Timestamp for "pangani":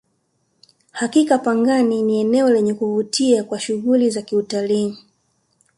1.37-2.01